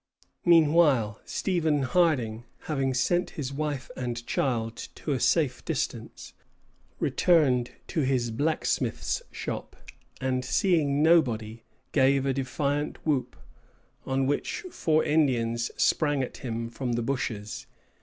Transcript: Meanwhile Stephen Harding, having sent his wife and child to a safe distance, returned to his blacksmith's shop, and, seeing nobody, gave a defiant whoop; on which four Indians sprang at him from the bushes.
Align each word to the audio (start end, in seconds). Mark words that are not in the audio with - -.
Meanwhile 0.45 1.21
Stephen 1.25 1.83
Harding, 1.83 2.45
having 2.61 2.91
sent 2.91 3.29
his 3.37 3.53
wife 3.53 3.91
and 3.95 4.25
child 4.25 4.75
to 4.95 5.11
a 5.11 5.19
safe 5.19 5.63
distance, 5.63 6.33
returned 6.99 7.73
to 7.89 7.99
his 8.01 8.31
blacksmith's 8.31 9.21
shop, 9.31 9.75
and, 10.19 10.43
seeing 10.43 11.03
nobody, 11.03 11.61
gave 11.91 12.25
a 12.25 12.33
defiant 12.33 12.97
whoop; 13.05 13.35
on 14.03 14.25
which 14.25 14.61
four 14.71 15.03
Indians 15.03 15.69
sprang 15.77 16.23
at 16.23 16.37
him 16.37 16.71
from 16.71 16.93
the 16.93 17.03
bushes. 17.03 17.67